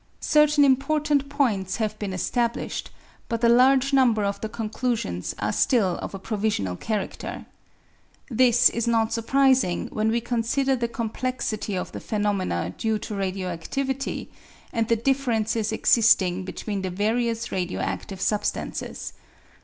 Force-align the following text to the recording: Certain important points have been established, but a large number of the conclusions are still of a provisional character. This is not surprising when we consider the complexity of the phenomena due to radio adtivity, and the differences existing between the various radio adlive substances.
Certain 0.25 0.65
important 0.65 1.29
points 1.29 1.75
have 1.75 1.99
been 1.99 2.11
established, 2.11 2.89
but 3.29 3.43
a 3.43 3.47
large 3.47 3.93
number 3.93 4.23
of 4.23 4.41
the 4.41 4.49
conclusions 4.49 5.35
are 5.37 5.51
still 5.53 5.99
of 5.99 6.15
a 6.15 6.17
provisional 6.17 6.75
character. 6.75 7.45
This 8.27 8.67
is 8.71 8.87
not 8.87 9.13
surprising 9.13 9.89
when 9.91 10.09
we 10.09 10.19
consider 10.19 10.75
the 10.75 10.87
complexity 10.87 11.77
of 11.77 11.91
the 11.91 11.99
phenomena 12.01 12.73
due 12.79 12.97
to 12.97 13.13
radio 13.13 13.55
adtivity, 13.55 14.29
and 14.73 14.87
the 14.87 14.95
differences 14.95 15.71
existing 15.71 16.45
between 16.45 16.81
the 16.81 16.89
various 16.89 17.51
radio 17.51 17.79
adlive 17.79 18.19
substances. 18.21 19.13